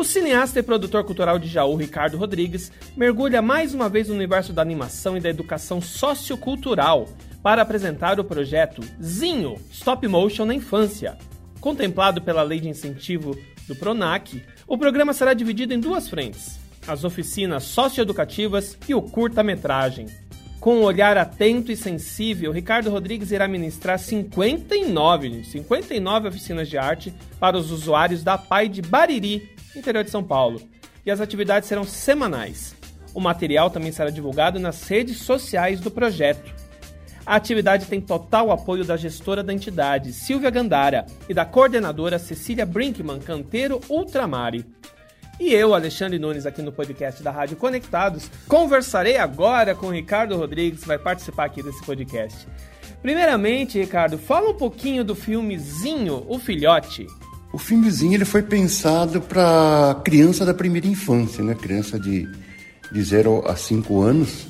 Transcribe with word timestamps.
O 0.00 0.04
cineasta 0.04 0.58
e 0.58 0.62
produtor 0.62 1.04
cultural 1.04 1.38
de 1.38 1.46
Jaú, 1.46 1.76
Ricardo 1.76 2.16
Rodrigues, 2.16 2.72
mergulha 2.96 3.42
mais 3.42 3.74
uma 3.74 3.86
vez 3.86 4.08
no 4.08 4.14
universo 4.14 4.50
da 4.50 4.62
animação 4.62 5.14
e 5.14 5.20
da 5.20 5.28
educação 5.28 5.78
sociocultural 5.78 7.06
para 7.42 7.60
apresentar 7.60 8.18
o 8.18 8.24
projeto 8.24 8.80
Zinho 8.98 9.56
Stop 9.70 10.08
Motion 10.08 10.46
na 10.46 10.54
Infância. 10.54 11.18
Contemplado 11.60 12.22
pela 12.22 12.42
Lei 12.42 12.60
de 12.60 12.70
Incentivo 12.70 13.38
do 13.68 13.76
PRONAC, 13.76 14.42
o 14.66 14.78
programa 14.78 15.12
será 15.12 15.34
dividido 15.34 15.74
em 15.74 15.78
duas 15.78 16.08
frentes: 16.08 16.58
as 16.88 17.04
oficinas 17.04 17.64
socioeducativas 17.64 18.78
e 18.88 18.94
o 18.94 19.02
curta-metragem. 19.02 20.06
Com 20.60 20.76
um 20.76 20.82
olhar 20.82 21.18
atento 21.18 21.70
e 21.70 21.76
sensível, 21.76 22.52
Ricardo 22.52 22.88
Rodrigues 22.88 23.32
irá 23.32 23.46
ministrar 23.46 23.98
59, 23.98 25.44
59 25.44 26.28
oficinas 26.28 26.70
de 26.70 26.78
arte 26.78 27.12
para 27.38 27.58
os 27.58 27.70
usuários 27.70 28.22
da 28.22 28.38
PAI 28.38 28.68
de 28.68 28.80
Bariri, 28.80 29.59
interior 29.74 30.04
de 30.04 30.10
São 30.10 30.22
Paulo. 30.22 30.60
E 31.04 31.10
as 31.10 31.20
atividades 31.20 31.68
serão 31.68 31.84
semanais. 31.84 32.74
O 33.14 33.20
material 33.20 33.70
também 33.70 33.92
será 33.92 34.10
divulgado 34.10 34.58
nas 34.58 34.86
redes 34.86 35.18
sociais 35.18 35.80
do 35.80 35.90
projeto. 35.90 36.52
A 37.26 37.36
atividade 37.36 37.86
tem 37.86 38.00
total 38.00 38.50
apoio 38.50 38.84
da 38.84 38.96
gestora 38.96 39.42
da 39.42 39.52
entidade, 39.52 40.12
Silvia 40.12 40.50
Gandara, 40.50 41.06
e 41.28 41.34
da 41.34 41.44
coordenadora 41.44 42.18
Cecília 42.18 42.66
Brinkman, 42.66 43.20
canteiro 43.20 43.80
Ultramari. 43.88 44.64
E 45.38 45.54
eu, 45.54 45.74
Alexandre 45.74 46.18
Nunes, 46.18 46.44
aqui 46.44 46.60
no 46.60 46.72
podcast 46.72 47.22
da 47.22 47.30
Rádio 47.30 47.56
Conectados, 47.56 48.30
conversarei 48.46 49.16
agora 49.16 49.74
com 49.74 49.86
o 49.86 49.92
Ricardo 49.92 50.36
Rodrigues, 50.36 50.80
que 50.80 50.88
vai 50.88 50.98
participar 50.98 51.44
aqui 51.44 51.62
desse 51.62 51.82
podcast. 51.84 52.46
Primeiramente, 53.00 53.78
Ricardo, 53.78 54.18
fala 54.18 54.50
um 54.50 54.54
pouquinho 54.54 55.02
do 55.02 55.14
filmezinho 55.14 56.26
O 56.28 56.38
Filhote. 56.38 57.06
O 57.52 57.58
filmezinho 57.58 58.14
ele 58.14 58.24
foi 58.24 58.42
pensado 58.42 59.20
para 59.20 60.00
criança 60.04 60.44
da 60.44 60.54
primeira 60.54 60.86
infância, 60.86 61.42
né? 61.42 61.54
Criança 61.54 61.98
de, 61.98 62.28
de 62.92 63.02
0 63.02 63.44
a 63.48 63.56
5 63.56 64.00
anos, 64.00 64.46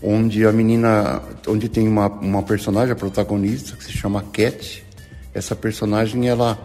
onde 0.00 0.46
a 0.46 0.52
menina, 0.52 1.20
onde 1.48 1.68
tem 1.68 1.88
uma, 1.88 2.06
uma 2.06 2.42
personagem, 2.42 2.92
a 2.92 2.96
protagonista, 2.96 3.76
que 3.76 3.84
se 3.84 3.92
chama 3.92 4.22
Cat. 4.32 4.84
Essa 5.34 5.56
personagem, 5.56 6.28
ela, 6.28 6.56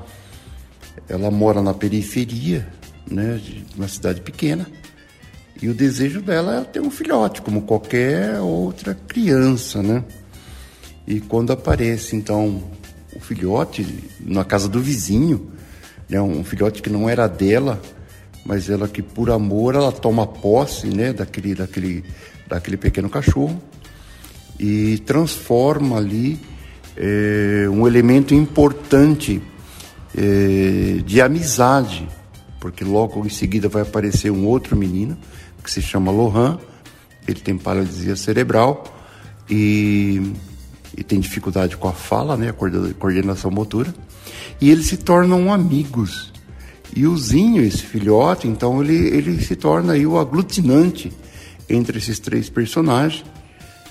ela 1.07 1.31
mora 1.31 1.63
na 1.63 1.73
periferia 1.73 2.67
né, 3.09 3.39
de 3.43 3.65
uma 3.75 3.87
cidade 3.87 4.21
pequena. 4.21 4.67
E 5.59 5.67
o 5.67 5.73
desejo 5.73 6.21
dela 6.21 6.61
é 6.61 6.63
ter 6.63 6.79
um 6.79 6.91
filhote, 6.91 7.41
como 7.41 7.63
qualquer 7.63 8.39
outra 8.39 8.93
criança, 8.93 9.81
né? 9.81 10.03
E 11.07 11.19
quando 11.19 11.51
aparece, 11.51 12.15
então, 12.15 12.63
o 13.19 13.21
filhote 13.21 13.85
na 14.19 14.43
casa 14.43 14.67
do 14.67 14.79
vizinho, 14.79 15.51
né, 16.09 16.21
um 16.21 16.43
filhote 16.43 16.81
que 16.81 16.89
não 16.89 17.07
era 17.07 17.27
dela, 17.27 17.81
mas 18.45 18.69
ela 18.69 18.87
que 18.87 19.01
por 19.01 19.29
amor 19.29 19.75
ela 19.75 19.91
toma 19.91 20.25
posse, 20.25 20.87
né, 20.87 21.13
daquele, 21.13 21.53
daquele, 21.53 22.03
daquele 22.47 22.77
pequeno 22.77 23.09
cachorro 23.09 23.61
e 24.59 24.97
transforma 24.99 25.97
ali 25.97 26.39
é, 26.97 27.67
um 27.69 27.87
elemento 27.87 28.33
importante 28.33 29.41
é, 30.17 31.01
de 31.05 31.21
amizade 31.21 32.07
porque 32.59 32.83
logo 32.83 33.25
em 33.25 33.29
seguida 33.29 33.69
vai 33.69 33.83
aparecer 33.83 34.31
um 34.31 34.45
outro 34.45 34.75
menino 34.75 35.17
que 35.63 35.71
se 35.71 35.81
chama 35.81 36.11
Lohan, 36.11 36.59
ele 37.27 37.39
tem 37.39 37.57
paralisia 37.57 38.15
cerebral 38.15 38.83
e, 39.49 40.33
e 40.97 41.03
tem 41.03 41.19
dificuldade 41.19 41.77
com 41.77 41.87
a 41.87 41.93
fala, 41.93 42.35
né, 42.35 42.49
a 42.49 42.53
coordenação 42.53 43.51
motora, 43.51 43.93
e 44.59 44.69
eles 44.69 44.87
se 44.87 44.97
tornam 44.97 45.53
amigos. 45.53 46.31
E 46.95 47.05
o 47.05 47.15
Zinho, 47.17 47.63
esse 47.63 47.83
filhote, 47.83 48.47
então 48.47 48.83
ele, 48.83 48.95
ele 48.95 49.41
se 49.43 49.55
torna 49.55 49.93
aí 49.93 50.05
o 50.07 50.17
aglutinante 50.17 51.11
entre 51.69 51.99
esses 51.99 52.19
três 52.19 52.49
personagens 52.49 53.23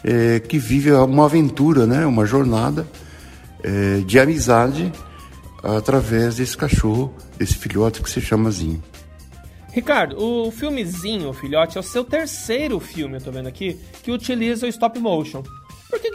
é, 0.03 0.41
que 0.41 0.59
vive 0.59 0.93
uma 0.93 1.25
aventura, 1.25 1.87
né, 1.87 2.05
uma 2.05 2.27
jornada 2.27 2.87
é, 3.63 3.99
de 4.05 4.19
amizade 4.19 4.93
através 5.63 6.37
desse 6.37 6.57
cachorro, 6.57 7.15
desse 7.39 7.55
filhote 7.55 8.03
que 8.03 8.11
se 8.11 8.21
chama 8.21 8.51
Zinho. 8.51 8.83
Ricardo, 9.73 10.17
o 10.21 10.51
filmezinho, 10.51 11.29
o 11.29 11.33
filhote, 11.33 11.77
é 11.77 11.81
o 11.81 11.85
seu 11.85 12.03
terceiro 12.03 12.81
filme, 12.81 13.17
eu 13.17 13.21
tô 13.21 13.31
vendo 13.31 13.49
aqui, 13.49 13.79
que 14.03 14.11
utiliza 14.11 14.67
o 14.67 14.69
stop 14.69 14.99
motion. 14.99 15.43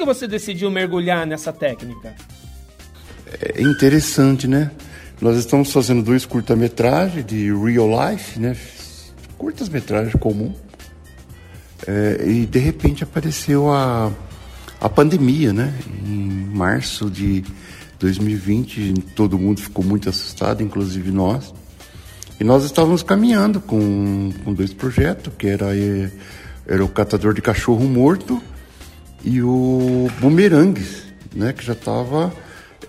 Que, 0.04 0.06
você 0.06 0.28
decidiu 0.28 0.70
mergulhar 0.70 1.26
nessa 1.26 1.54
técnica? 1.54 2.14
É 3.40 3.62
interessante, 3.62 4.48
né? 4.48 4.70
Nós 5.22 5.38
estamos 5.38 5.72
fazendo 5.72 6.04
dois 6.04 6.26
curta-metragens 6.26 7.26
de 7.26 7.54
real 7.54 7.88
life, 7.88 8.38
né? 8.38 8.54
Curtas-metragens 9.38 10.14
comum. 10.16 10.54
É, 11.88 12.22
e 12.28 12.46
de 12.46 12.60
repente 12.60 13.02
apareceu 13.02 13.72
a, 13.72 14.12
a 14.82 14.90
pandemia, 14.90 15.54
né? 15.54 15.74
Em 16.06 16.50
março 16.54 17.10
de 17.10 17.42
2020 17.98 18.94
todo 19.16 19.40
mundo 19.40 19.62
ficou 19.62 19.86
muito 19.86 20.10
assustado, 20.10 20.62
inclusive 20.62 21.12
nós. 21.12 21.54
E 22.42 22.44
nós 22.44 22.66
estávamos 22.66 23.04
caminhando 23.04 23.62
com, 23.62 24.34
com 24.44 24.54
dois 24.54 24.74
projetos, 24.74 25.32
que 25.38 25.48
era, 25.48 25.68
era 26.68 26.84
o 26.84 26.90
Catador 26.90 27.34
de 27.34 27.42
Cachorro 27.42 27.86
Morto 27.86 28.44
e 29.24 29.42
o 29.42 30.08
Bumerangues, 30.20 31.04
né, 31.34 31.54
que 31.54 31.66
já 31.66 31.74
estava 31.74 32.34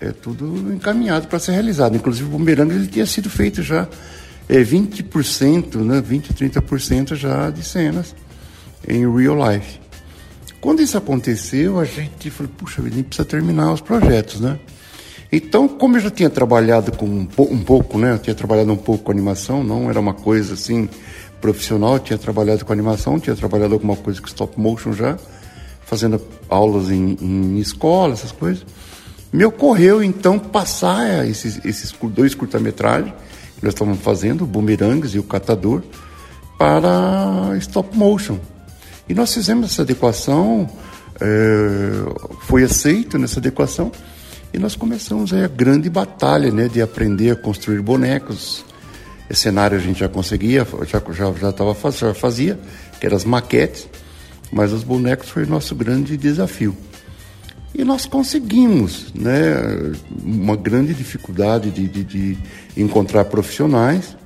é, 0.00 0.10
tudo 0.10 0.72
encaminhado 0.72 1.28
para 1.28 1.38
ser 1.38 1.52
realizado. 1.52 1.96
Inclusive 1.96 2.28
o 2.28 2.32
Bumerangues 2.32 2.76
ele 2.76 2.86
tinha 2.88 3.06
sido 3.06 3.30
feito 3.30 3.62
já 3.62 3.88
é, 4.48 4.62
20%, 4.62 5.76
né, 5.76 6.00
20, 6.00 6.34
30% 6.34 7.14
já 7.14 7.50
de 7.50 7.62
cenas 7.62 8.14
em 8.86 9.10
real 9.10 9.36
life. 9.50 9.80
Quando 10.60 10.80
isso 10.80 10.96
aconteceu, 10.96 11.78
a 11.78 11.84
gente 11.84 12.30
falou, 12.30 12.50
puxa, 12.56 12.80
a 12.80 12.88
gente 12.88 13.04
precisa 13.04 13.26
terminar 13.26 13.72
os 13.72 13.80
projetos, 13.80 14.40
né? 14.40 14.58
Então, 15.30 15.68
como 15.68 15.96
eu 15.96 16.00
já 16.00 16.10
tinha 16.10 16.30
trabalhado 16.30 16.92
com 16.92 17.06
um, 17.06 17.28
um 17.38 17.58
pouco, 17.58 17.98
né? 17.98 18.12
Eu 18.12 18.18
tinha 18.18 18.34
trabalhado 18.34 18.72
um 18.72 18.76
pouco 18.76 19.04
com 19.04 19.12
animação, 19.12 19.62
não 19.62 19.90
era 19.90 20.00
uma 20.00 20.14
coisa 20.14 20.54
assim 20.54 20.88
profissional, 21.40 21.94
eu 21.94 22.00
tinha 22.00 22.18
trabalhado 22.18 22.64
com 22.64 22.72
animação, 22.72 23.20
tinha 23.20 23.36
trabalhado 23.36 23.74
alguma 23.74 23.96
coisa 23.96 24.20
com 24.20 24.26
stop 24.26 24.58
motion 24.58 24.94
já, 24.94 25.18
fazendo 25.86 26.20
aulas 26.48 26.90
em, 26.90 27.16
em 27.20 27.58
escola, 27.58 28.12
essas 28.12 28.32
coisas. 28.32 28.64
Me 29.32 29.44
ocorreu 29.44 30.02
então 30.02 30.38
passar 30.38 31.26
esses, 31.26 31.64
esses 31.64 31.92
dois 32.04 32.34
curta-metragens 32.34 33.12
que 33.56 33.64
nós 33.64 33.74
estávamos 33.74 34.00
fazendo, 34.00 34.44
o 34.44 34.46
Boomerangues 34.46 35.14
e 35.14 35.18
o 35.18 35.22
Catador, 35.22 35.82
para 36.58 37.56
stop 37.58 37.96
motion. 37.96 38.38
E 39.08 39.14
nós 39.14 39.34
fizemos 39.34 39.72
essa 39.72 39.82
adequação, 39.82 40.68
é, 41.20 41.90
foi 42.42 42.62
aceito 42.62 43.18
nessa 43.18 43.40
adequação, 43.40 43.90
e 44.52 44.58
nós 44.58 44.76
começamos 44.76 45.32
a 45.32 45.48
grande 45.48 45.90
batalha, 45.90 46.50
né, 46.52 46.68
de 46.68 46.80
aprender 46.80 47.30
a 47.30 47.36
construir 47.36 47.80
bonecos. 47.80 48.64
Esse 49.28 49.42
cenário 49.42 49.76
a 49.76 49.80
gente 49.80 49.98
já 49.98 50.08
conseguia, 50.08 50.66
já 50.86 51.02
já 51.12 51.32
já 51.32 51.52
tava 51.52 51.76
já 51.90 52.14
fazia, 52.14 52.58
que 53.00 53.06
eram 53.06 53.16
as 53.16 53.24
maquetes, 53.24 53.88
mas 54.54 54.72
os 54.72 54.84
bonecos 54.84 55.28
foi 55.28 55.42
o 55.42 55.48
nosso 55.48 55.74
grande 55.74 56.16
desafio. 56.16 56.76
E 57.74 57.82
nós 57.82 58.06
conseguimos, 58.06 59.12
né, 59.12 59.92
uma 60.22 60.54
grande 60.54 60.94
dificuldade 60.94 61.70
de, 61.72 61.88
de, 61.88 62.04
de 62.04 62.38
encontrar 62.76 63.24
profissionais 63.24 64.16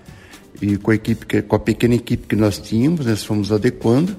e 0.61 0.77
com 0.77 0.91
a 0.91 0.94
equipe, 0.94 1.43
com 1.43 1.56
a 1.56 1.59
pequena 1.59 1.94
equipe 1.94 2.27
que 2.27 2.37
nós 2.37 2.59
tínhamos, 2.59 3.06
nós 3.06 3.25
fomos 3.25 3.50
adequando 3.50 4.15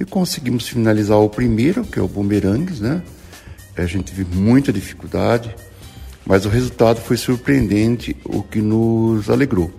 e 0.00 0.04
conseguimos 0.04 0.68
finalizar 0.68 1.18
o 1.18 1.30
primeiro, 1.30 1.84
que 1.84 2.00
é 2.00 2.02
o 2.02 2.08
Bumerangues, 2.08 2.80
né? 2.80 3.00
a 3.76 3.86
gente 3.86 4.12
teve 4.12 4.24
muita 4.36 4.72
dificuldade, 4.72 5.54
mas 6.26 6.44
o 6.44 6.48
resultado 6.48 7.00
foi 7.00 7.16
surpreendente, 7.16 8.16
o 8.24 8.42
que 8.42 8.60
nos 8.60 9.30
alegrou. 9.30 9.70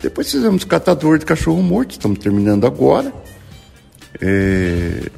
Depois 0.00 0.30
fizemos 0.30 0.64
catador 0.64 1.18
de 1.18 1.24
cachorro 1.24 1.62
morto, 1.62 1.92
estamos 1.92 2.18
terminando 2.18 2.66
agora. 2.66 3.12
É, 4.20 5.10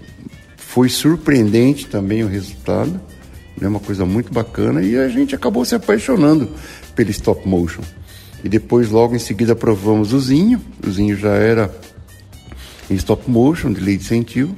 foi 0.75 0.89
surpreendente 0.89 1.87
também 1.87 2.25
o 2.25 2.27
resultado, 2.27 3.01
né, 3.57 3.69
uma 3.69 3.79
coisa 3.79 4.05
muito 4.05 4.33
bacana, 4.33 4.83
e 4.83 4.99
a 4.99 5.09
gente 5.09 5.33
acabou 5.33 5.65
se 5.65 5.77
apaixonando 5.77 6.51
pelo 6.97 7.11
stop 7.11 7.47
motion. 7.47 7.83
E 8.43 8.49
depois, 8.49 8.91
logo 8.91 9.15
em 9.15 9.21
seguida, 9.21 9.55
provamos 9.55 10.13
o 10.13 10.19
Zinho. 10.19 10.61
O 10.85 10.91
Zinho 10.91 11.17
já 11.17 11.31
era 11.31 11.73
em 12.91 12.95
stop 12.97 13.31
motion, 13.31 13.73
de 13.73 13.81
lei 13.81 13.97
de 13.97 14.03
incentivo 14.03 14.57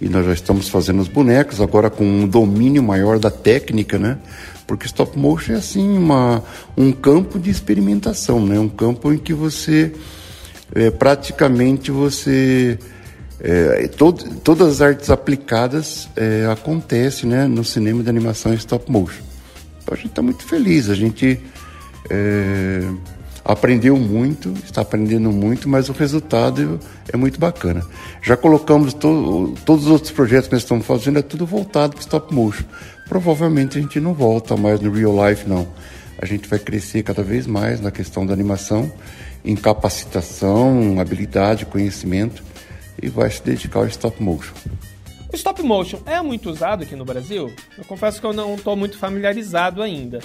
e 0.00 0.08
nós 0.08 0.26
já 0.26 0.32
estamos 0.32 0.68
fazendo 0.68 1.00
os 1.00 1.08
bonecos 1.08 1.60
agora 1.60 1.88
com 1.88 2.04
um 2.04 2.26
domínio 2.26 2.82
maior 2.82 3.20
da 3.20 3.30
técnica, 3.30 4.00
né? 4.00 4.18
Porque 4.66 4.86
stop 4.86 5.16
motion 5.16 5.52
é 5.52 5.56
assim 5.56 5.96
uma, 5.96 6.42
um 6.76 6.90
campo 6.90 7.38
de 7.38 7.50
experimentação, 7.50 8.44
né? 8.44 8.58
Um 8.58 8.68
campo 8.68 9.12
em 9.12 9.16
que 9.16 9.32
você 9.32 9.92
é, 10.74 10.90
praticamente 10.90 11.92
você 11.92 12.78
é, 13.40 13.88
todo, 13.88 14.24
todas 14.40 14.68
as 14.68 14.80
artes 14.80 15.10
aplicadas 15.10 16.08
é, 16.16 16.46
acontecem, 16.50 17.28
né? 17.28 17.46
No 17.46 17.64
cinema 17.64 18.02
de 18.02 18.08
animação 18.08 18.54
stop 18.54 18.90
motion. 18.90 19.22
Então 19.82 19.94
a 19.94 19.96
gente 19.96 20.08
está 20.08 20.22
muito 20.22 20.44
feliz, 20.44 20.88
a 20.88 20.94
gente 20.94 21.40
é, 22.10 22.80
aprendeu 23.44 23.96
muito, 23.96 24.52
está 24.64 24.80
aprendendo 24.80 25.30
muito, 25.30 25.68
mas 25.68 25.88
o 25.88 25.92
resultado 25.92 26.80
é 27.12 27.16
muito 27.16 27.38
bacana. 27.38 27.84
Já 28.22 28.36
colocamos 28.36 28.94
to 28.94 29.54
todos 29.64 29.84
os 29.84 29.90
outros 29.92 30.10
projetos 30.10 30.48
que 30.48 30.54
nós 30.54 30.62
estamos 30.62 30.86
fazendo, 30.86 31.18
é 31.18 31.22
tudo 31.22 31.46
voltado 31.46 31.92
para 31.92 32.00
stop 32.00 32.34
motion. 32.34 32.64
Provavelmente 33.08 33.78
a 33.78 33.80
gente 33.80 34.00
não 34.00 34.14
volta 34.14 34.56
mais 34.56 34.80
no 34.80 34.90
real 34.90 35.28
life, 35.28 35.48
não. 35.48 35.68
A 36.18 36.24
gente 36.24 36.48
vai 36.48 36.58
crescer 36.58 37.02
cada 37.02 37.22
vez 37.22 37.46
mais 37.46 37.80
na 37.80 37.90
questão 37.90 38.24
da 38.24 38.32
animação, 38.32 38.90
em 39.44 39.54
capacitação, 39.54 40.98
habilidade, 40.98 41.66
conhecimento 41.66 42.42
e 43.02 43.08
vai 43.08 43.30
se 43.30 43.42
dedicar 43.42 43.80
ao 43.80 43.86
stop 43.86 44.22
motion. 44.22 44.54
O 45.32 45.36
stop 45.36 45.62
motion 45.62 45.98
é 46.06 46.20
muito 46.22 46.50
usado 46.50 46.82
aqui 46.82 46.96
no 46.96 47.04
Brasil? 47.04 47.52
Eu 47.76 47.84
confesso 47.84 48.20
que 48.20 48.26
eu 48.26 48.32
não 48.32 48.54
estou 48.54 48.76
muito 48.76 48.96
familiarizado 48.96 49.82
ainda. 49.82 50.20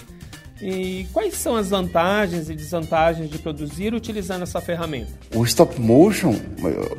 E 0.61 1.07
quais 1.11 1.33
são 1.33 1.55
as 1.55 1.69
vantagens 1.69 2.49
e 2.49 2.55
desvantagens 2.55 3.29
de 3.29 3.39
produzir 3.39 3.95
utilizando 3.95 4.43
essa 4.43 4.61
ferramenta? 4.61 5.11
O 5.33 5.43
stop 5.43 5.81
motion, 5.81 6.35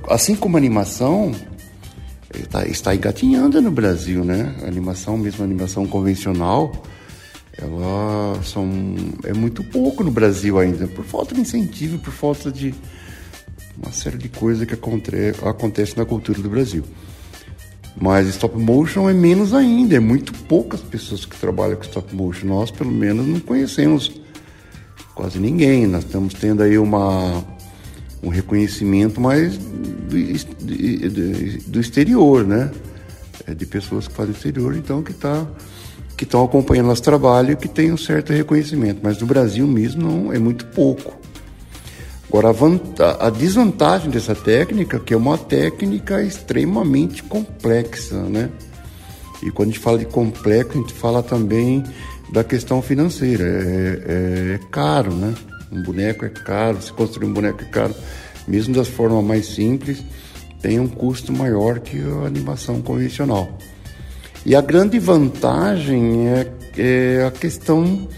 assim 0.08 0.34
como 0.34 0.56
a 0.56 0.58
animação, 0.58 1.32
está, 2.34 2.66
está 2.66 2.94
engatinhando 2.94 3.62
no 3.62 3.70
Brasil, 3.70 4.24
né? 4.24 4.54
A 4.62 4.66
animação, 4.66 5.16
mesmo 5.16 5.42
a 5.42 5.44
animação 5.44 5.86
convencional, 5.86 6.72
ela 7.56 8.42
são, 8.42 8.68
é 9.24 9.32
muito 9.32 9.62
pouco 9.62 10.02
no 10.02 10.10
Brasil 10.10 10.58
ainda, 10.58 10.88
por 10.88 11.04
falta 11.04 11.34
de 11.34 11.40
incentivo, 11.42 11.98
por 11.98 12.12
falta 12.12 12.50
de 12.50 12.74
uma 13.80 13.92
série 13.92 14.18
de 14.18 14.28
coisas 14.28 14.66
que 14.66 14.74
acontece, 14.74 15.96
na 15.96 16.04
cultura 16.04 16.40
do 16.40 16.48
Brasil. 16.48 16.84
Mas 18.00 18.26
stop 18.28 18.58
motion 18.58 19.08
é 19.08 19.12
menos 19.12 19.52
ainda, 19.52 19.96
é 19.96 20.00
muito 20.00 20.32
poucas 20.32 20.80
pessoas 20.80 21.24
que 21.24 21.36
trabalham 21.36 21.76
com 21.76 21.82
stop 21.82 22.14
motion. 22.14 22.46
Nós, 22.46 22.70
pelo 22.70 22.90
menos, 22.90 23.26
não 23.26 23.40
conhecemos 23.40 24.10
quase 25.14 25.38
ninguém. 25.38 25.86
Nós 25.86 26.04
estamos 26.04 26.34
tendo 26.34 26.62
aí 26.62 26.78
uma, 26.78 27.44
um 28.22 28.28
reconhecimento 28.28 29.20
mais 29.20 29.58
do, 29.58 30.16
do 31.66 31.80
exterior, 31.80 32.46
né? 32.46 32.70
É 33.46 33.54
de 33.54 33.66
pessoas 33.66 34.08
que 34.08 34.14
fazem 34.14 34.32
exterior, 34.32 34.74
então 34.76 35.02
que 35.02 35.12
tá, 35.12 35.46
que 36.16 36.24
estão 36.24 36.44
acompanhando 36.44 36.86
nosso 36.86 37.02
trabalho 37.02 37.52
e 37.52 37.56
que 37.56 37.68
tem 37.68 37.92
um 37.92 37.96
certo 37.96 38.32
reconhecimento. 38.32 39.00
Mas 39.02 39.18
no 39.18 39.26
Brasil 39.26 39.66
mesmo 39.66 40.02
não 40.02 40.32
é 40.32 40.38
muito 40.38 40.66
pouco. 40.66 41.21
Agora, 42.32 42.48
a, 42.98 43.26
a, 43.26 43.30
desvantagem 43.30 44.08
dessa 44.08 44.34
técnica 44.34 44.98
que 44.98 45.12
é 45.12 45.16
uma 45.16 45.36
técnica 45.36 46.22
extremamente 46.22 47.22
complexa, 47.22 48.22
né? 48.22 48.48
E 49.42 49.50
quando 49.50 49.68
a 49.68 49.72
gente 49.72 49.82
fala 49.82 49.98
de 49.98 50.06
complexo, 50.06 50.78
a 50.78 50.80
gente 50.80 50.94
fala 50.94 51.22
também 51.22 51.84
da 52.32 52.42
questão 52.42 52.80
financeira. 52.80 53.44
É, 53.44 54.02
é, 54.06 54.54
é 54.54 54.60
caro, 54.70 55.12
né? 55.12 55.34
Um 55.70 55.82
boneco 55.82 56.24
é 56.24 56.30
caro, 56.30 56.80
se 56.80 56.90
construir 56.90 57.26
um 57.26 57.34
boneco 57.34 57.60
é 57.60 57.66
caro. 57.66 57.94
Mesmo 58.48 58.74
das 58.74 58.88
formas 58.88 59.22
mais 59.22 59.48
simples, 59.48 60.02
tem 60.62 60.80
um 60.80 60.88
custo 60.88 61.34
maior 61.34 61.80
que 61.80 62.00
a 62.00 62.26
animação 62.26 62.80
convencional. 62.80 63.58
E 64.46 64.56
a 64.56 64.62
grande 64.62 64.98
vantagem 64.98 66.28
é, 66.28 66.50
é 66.78 67.24
a 67.26 67.30
questão 67.30 68.08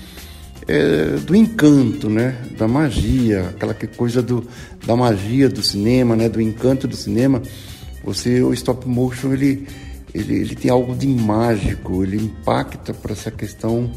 é, 0.66 1.16
do 1.18 1.34
encanto, 1.34 2.08
né? 2.08 2.36
Da 2.56 2.66
magia, 2.66 3.48
aquela 3.50 3.74
coisa 3.74 4.22
do, 4.22 4.46
da 4.86 4.96
magia 4.96 5.48
do 5.48 5.62
cinema, 5.62 6.16
né? 6.16 6.28
Do 6.28 6.40
encanto 6.40 6.88
do 6.88 6.96
cinema. 6.96 7.42
Você, 8.04 8.42
o 8.42 8.52
stop 8.52 8.86
motion, 8.88 9.32
ele, 9.32 9.66
ele, 10.14 10.34
ele 10.34 10.54
tem 10.54 10.70
algo 10.70 10.94
de 10.94 11.06
mágico, 11.06 12.02
ele 12.02 12.16
impacta 12.16 12.92
para 12.92 13.12
essa 13.12 13.30
questão 13.30 13.90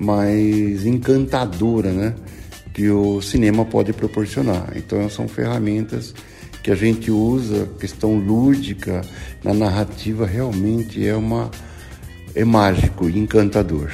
mais 0.00 0.86
encantadora, 0.86 1.92
né? 1.92 2.14
Que 2.72 2.88
o 2.90 3.20
cinema 3.20 3.64
pode 3.64 3.92
proporcionar. 3.92 4.72
Então, 4.76 5.08
são 5.10 5.26
ferramentas 5.26 6.14
que 6.62 6.70
a 6.70 6.74
gente 6.74 7.10
usa, 7.10 7.68
questão 7.78 8.16
lúdica, 8.16 9.02
na 9.42 9.54
narrativa, 9.54 10.26
realmente 10.26 11.06
é 11.06 11.14
uma 11.16 11.50
é 12.34 12.44
mágico 12.44 13.08
encantador. 13.08 13.90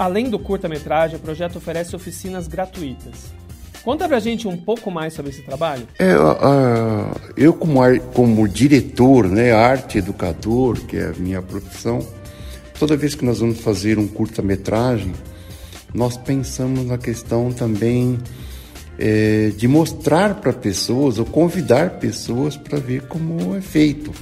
Além 0.00 0.30
do 0.30 0.38
curta-metragem, 0.38 1.16
o 1.16 1.20
projeto 1.20 1.56
oferece 1.56 1.94
oficinas 1.94 2.48
gratuitas. 2.48 3.34
Conta 3.84 4.08
pra 4.08 4.18
gente 4.18 4.48
um 4.48 4.56
pouco 4.56 4.90
mais 4.90 5.12
sobre 5.12 5.30
esse 5.30 5.42
trabalho. 5.42 5.86
É, 5.98 6.16
uh, 6.16 7.20
eu 7.36 7.52
como, 7.52 7.80
como 8.14 8.48
diretor, 8.48 9.28
né, 9.28 9.52
arte 9.52 9.98
educador, 9.98 10.80
que 10.86 10.96
é 10.96 11.08
a 11.08 11.12
minha 11.18 11.42
profissão, 11.42 11.98
toda 12.78 12.96
vez 12.96 13.14
que 13.14 13.26
nós 13.26 13.40
vamos 13.40 13.60
fazer 13.60 13.98
um 13.98 14.08
curta-metragem, 14.08 15.12
nós 15.92 16.16
pensamos 16.16 16.86
na 16.86 16.96
questão 16.96 17.52
também 17.52 18.18
é, 18.98 19.52
de 19.54 19.68
mostrar 19.68 20.36
para 20.36 20.54
pessoas 20.54 21.18
ou 21.18 21.26
convidar 21.26 21.98
pessoas 21.98 22.56
para 22.56 22.78
ver 22.78 23.02
como 23.02 23.54
é 23.54 23.60
feito. 23.60 24.12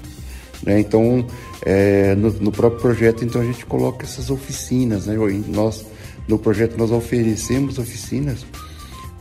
Né? 0.62 0.81
Então, 0.81 1.26
é, 1.64 2.14
no, 2.14 2.31
no, 2.32 2.52
próprio 2.52 2.81
projeto, 2.81 3.25
então 3.25 3.40
a 3.40 3.44
gente 3.44 3.64
coloca 3.66 4.05
essas 4.05 4.31
oficinas, 4.31 5.06
né? 5.06 5.16
Nós 5.49 5.84
no 6.26 6.38
projeto 6.38 6.76
nós 6.76 6.90
oferecemos 6.90 7.78
oficinas 7.78 8.44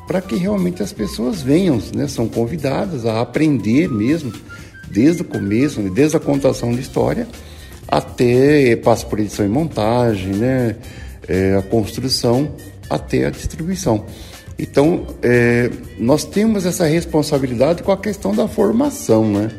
para 0.07 0.21
que 0.21 0.35
realmente 0.35 0.83
as 0.83 0.91
pessoas 0.91 1.41
venham, 1.41 1.81
né? 1.93 2.07
São 2.07 2.27
convidadas 2.27 3.05
a 3.05 3.21
aprender 3.21 3.89
mesmo 3.89 4.33
desde 4.89 5.21
o 5.21 5.25
começo, 5.25 5.81
né? 5.81 5.91
desde 5.93 6.15
a 6.15 6.19
contação 6.19 6.71
de 6.71 6.79
história 6.79 7.27
até 7.87 8.75
passa 8.77 9.05
por 9.05 9.19
edição 9.19 9.45
e 9.45 9.49
montagem, 9.49 10.33
né? 10.33 10.75
É, 11.27 11.55
a 11.55 11.61
construção 11.61 12.53
até 12.89 13.25
a 13.25 13.29
distribuição. 13.29 14.05
Então, 14.57 15.05
é, 15.21 15.69
nós 15.99 16.25
temos 16.25 16.65
essa 16.65 16.85
responsabilidade 16.85 17.83
com 17.83 17.91
a 17.91 17.97
questão 17.97 18.33
da 18.33 18.47
formação, 18.47 19.29
né? 19.29 19.51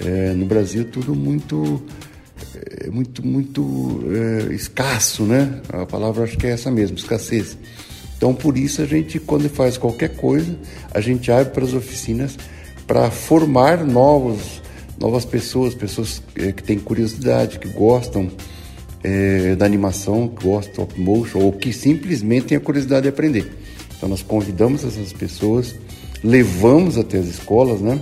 É, 0.00 0.32
no 0.32 0.46
Brasil 0.46 0.84
tudo 0.86 1.14
muito 1.14 1.82
é, 2.54 2.90
muito 2.90 3.24
muito 3.24 4.02
é, 4.12 4.54
escasso, 4.54 5.24
né? 5.24 5.60
A 5.68 5.86
palavra 5.86 6.24
acho 6.24 6.36
que 6.36 6.46
é 6.46 6.50
essa 6.50 6.70
mesmo, 6.70 6.96
escassez. 6.96 7.56
Então 8.16 8.34
por 8.34 8.56
isso 8.56 8.82
a 8.82 8.86
gente 8.86 9.18
quando 9.18 9.48
faz 9.48 9.76
qualquer 9.76 10.16
coisa 10.16 10.56
a 10.92 11.00
gente 11.00 11.30
abre 11.30 11.52
para 11.52 11.64
as 11.64 11.74
oficinas 11.74 12.36
para 12.86 13.10
formar 13.10 13.84
novos 13.84 14.62
novas 14.98 15.24
pessoas, 15.24 15.74
pessoas 15.74 16.22
é, 16.36 16.52
que 16.52 16.62
têm 16.62 16.78
curiosidade, 16.78 17.58
que 17.58 17.68
gostam 17.68 18.30
é, 19.02 19.54
da 19.54 19.66
animação, 19.66 20.28
que 20.28 20.44
gostam 20.44 20.86
de 20.86 21.00
motion 21.00 21.40
ou 21.40 21.52
que 21.52 21.72
simplesmente 21.72 22.46
têm 22.46 22.56
a 22.56 22.60
curiosidade 22.60 23.02
de 23.02 23.08
aprender. 23.08 23.52
Então 23.96 24.08
nós 24.08 24.22
convidamos 24.22 24.84
essas 24.84 25.12
pessoas, 25.12 25.74
levamos 26.22 26.96
até 26.96 27.18
as 27.18 27.26
escolas, 27.26 27.80
né? 27.80 28.00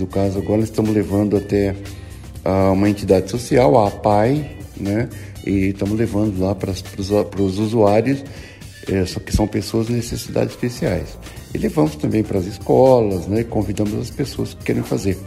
No 0.00 0.06
caso, 0.06 0.38
agora 0.38 0.62
estamos 0.62 0.94
levando 0.94 1.36
até 1.36 1.76
uh, 2.42 2.72
uma 2.72 2.88
entidade 2.88 3.30
social, 3.30 3.76
a 3.76 3.88
APAI, 3.88 4.50
né? 4.74 5.10
E 5.46 5.68
estamos 5.68 5.98
levando 5.98 6.40
lá 6.40 6.54
para 6.54 6.72
os 6.72 7.58
usuários, 7.58 8.24
é, 8.88 9.04
só 9.04 9.20
que 9.20 9.30
são 9.30 9.46
pessoas 9.46 9.88
de 9.88 9.92
necessidades 9.92 10.54
especiais. 10.54 11.18
E 11.54 11.58
levamos 11.58 11.96
também 11.96 12.22
para 12.22 12.38
as 12.38 12.46
escolas, 12.46 13.26
né? 13.26 13.44
Convidamos 13.44 13.92
as 13.94 14.10
pessoas 14.10 14.54
que 14.54 14.64
querem 14.64 14.82
fazer. 14.82 15.18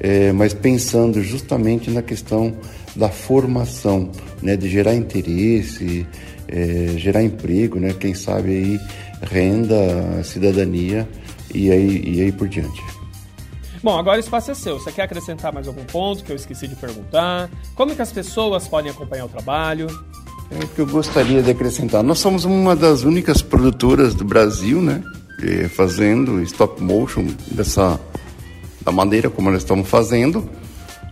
É, 0.00 0.32
mas 0.32 0.52
pensando 0.52 1.22
justamente 1.22 1.88
na 1.88 2.02
questão 2.02 2.56
da 2.96 3.08
formação, 3.08 4.10
né? 4.42 4.56
De 4.56 4.68
gerar 4.68 4.96
interesse, 4.96 6.04
é, 6.48 6.94
gerar 6.96 7.22
emprego, 7.22 7.78
né? 7.78 7.94
Quem 7.98 8.14
sabe 8.14 8.50
aí 8.50 8.80
renda, 9.30 10.24
cidadania 10.24 11.08
e 11.54 11.70
aí, 11.70 12.02
e 12.04 12.20
aí 12.20 12.32
por 12.32 12.48
diante. 12.48 13.01
Bom, 13.82 13.98
agora 13.98 14.18
o 14.18 14.20
espaço 14.20 14.50
é 14.52 14.54
seu. 14.54 14.78
Você 14.78 14.92
quer 14.92 15.02
acrescentar 15.02 15.52
mais 15.52 15.66
algum 15.66 15.84
ponto 15.84 16.22
que 16.22 16.30
eu 16.30 16.36
esqueci 16.36 16.68
de 16.68 16.76
perguntar? 16.76 17.50
Como 17.74 17.96
que 17.96 18.02
as 18.02 18.12
pessoas 18.12 18.68
podem 18.68 18.90
acompanhar 18.90 19.24
o 19.24 19.28
trabalho? 19.28 19.88
É 20.50 20.64
o 20.64 20.68
que 20.68 20.78
eu 20.78 20.86
gostaria 20.86 21.42
de 21.42 21.50
acrescentar. 21.50 22.02
Nós 22.02 22.20
somos 22.20 22.44
uma 22.44 22.76
das 22.76 23.02
únicas 23.02 23.42
produtoras 23.42 24.14
do 24.14 24.24
Brasil, 24.24 24.80
né? 24.80 25.02
Fazendo 25.74 26.40
stop 26.42 26.80
motion 26.80 27.26
dessa 27.50 27.98
da 28.84 28.92
maneira 28.92 29.28
como 29.28 29.50
nós 29.50 29.62
estamos 29.62 29.88
fazendo, 29.88 30.48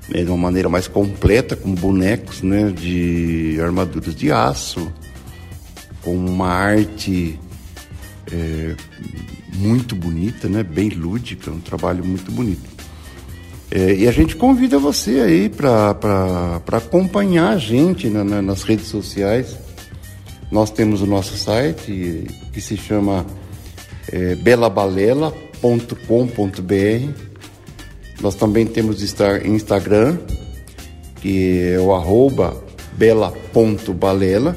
né, 0.09 0.23
de 0.23 0.29
uma 0.29 0.37
maneira 0.37 0.69
mais 0.69 0.87
completa, 0.87 1.57
com 1.57 1.75
bonecos, 1.75 2.43
né? 2.43 2.71
De 2.71 3.59
armaduras 3.61 4.15
de 4.15 4.31
aço, 4.31 4.93
com 6.03 6.15
uma 6.15 6.49
arte 6.49 7.39
é, 8.33 8.75
muito 9.55 9.95
bonita, 9.95 10.49
né? 10.49 10.63
Bem 10.63 10.89
lúdica, 10.89 11.51
um 11.51 11.61
trabalho 11.61 12.05
muito 12.05 12.31
bonito. 12.31 12.69
É, 13.71 13.95
e 13.95 14.09
a 14.09 14.13
gente 14.13 14.35
convida 14.35 14.79
você 14.79 15.21
aí 15.21 15.49
para 15.49 16.61
acompanhar 16.73 17.51
a 17.51 17.59
gente 17.59 18.09
na, 18.09 18.25
na, 18.25 18.43
nas 18.43 18.63
redes 18.63 18.89
sociais. 18.89 19.57
Nós 20.51 20.71
temos 20.71 21.03
o 21.03 21.07
nosso 21.07 21.37
site 21.37 22.27
que 22.53 22.61
se 22.61 22.77
chama 22.77 23.25
é, 24.11 24.35
belabalela.com.br. 24.35 27.31
Nós 28.21 28.35
também 28.35 28.67
temos 28.67 29.03
Instagram, 29.03 30.19
que 31.21 31.75
é 31.75 31.79
o 31.79 31.95
arroba 31.95 32.61
bela.balela. 32.95 34.57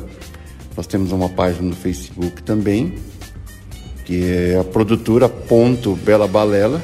Nós 0.75 0.87
temos 0.87 1.11
uma 1.11 1.29
página 1.29 1.69
no 1.69 1.75
Facebook 1.75 2.41
também. 2.41 2.95
Que 4.05 4.23
é 4.23 4.59
a 4.59 4.63
produtora 4.63 5.29
ponto 5.29 5.95
Bela 5.95 6.27
Balela, 6.27 6.81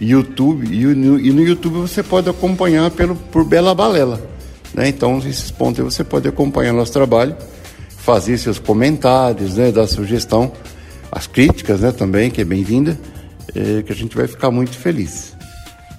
YouTube, 0.00 0.66
e 0.66 0.84
no, 0.94 1.18
e 1.18 1.32
no 1.32 1.42
YouTube 1.42 1.78
você 1.78 2.02
pode 2.02 2.28
acompanhar 2.28 2.90
pelo, 2.90 3.16
por 3.16 3.44
Bela 3.44 3.74
Balela. 3.74 4.20
Né? 4.74 4.88
Então, 4.88 5.18
esses 5.18 5.50
pontos 5.50 5.82
você 5.82 6.04
pode 6.04 6.28
acompanhar 6.28 6.72
nosso 6.72 6.92
trabalho, 6.92 7.36
fazer 7.88 8.36
seus 8.38 8.58
comentários, 8.58 9.56
né? 9.56 9.72
dar 9.72 9.86
sugestão, 9.86 10.52
as 11.10 11.26
críticas 11.26 11.80
né? 11.80 11.92
também, 11.92 12.30
que 12.30 12.40
é 12.40 12.44
bem-vinda, 12.44 12.98
é, 13.54 13.82
que 13.82 13.92
a 13.92 13.96
gente 13.96 14.16
vai 14.16 14.26
ficar 14.26 14.50
muito 14.50 14.76
feliz. 14.76 15.34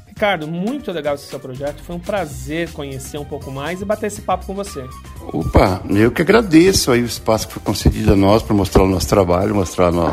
Ricardo, 0.07 0.47
muito 0.47 0.91
legal 0.91 1.13
esse 1.13 1.27
seu 1.27 1.39
projeto. 1.39 1.83
Foi 1.83 1.95
um 1.95 1.99
prazer 1.99 2.71
conhecer 2.71 3.19
um 3.19 3.25
pouco 3.25 3.51
mais 3.51 3.81
e 3.81 3.85
bater 3.85 4.07
esse 4.07 4.21
papo 4.21 4.47
com 4.47 4.55
você. 4.55 4.83
Opa, 5.31 5.83
eu 5.91 6.09
que 6.09 6.23
agradeço 6.23 6.91
aí 6.91 7.03
o 7.03 7.05
espaço 7.05 7.47
que 7.47 7.53
foi 7.53 7.61
concedido 7.61 8.13
a 8.13 8.15
nós 8.15 8.41
para 8.41 8.55
mostrar 8.55 8.83
o 8.83 8.87
nosso 8.87 9.07
trabalho, 9.07 9.53
mostrar 9.53 9.91
no, 9.91 10.11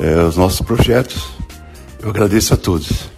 é, 0.00 0.22
os 0.22 0.36
nossos 0.36 0.62
projetos. 0.62 1.28
Eu 2.02 2.08
agradeço 2.08 2.54
a 2.54 2.56
todos. 2.56 3.10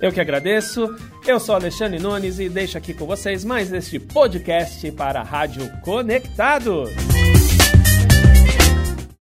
Eu 0.00 0.12
que 0.12 0.20
agradeço. 0.20 0.96
Eu 1.26 1.38
sou 1.38 1.54
Alexandre 1.54 1.98
Nunes 1.98 2.38
e 2.38 2.48
deixo 2.48 2.78
aqui 2.78 2.94
com 2.94 3.04
vocês 3.04 3.44
mais 3.44 3.72
este 3.72 3.98
podcast 3.98 4.90
para 4.92 5.20
a 5.20 5.24
Rádio 5.24 5.68
Conectados. 5.82 7.09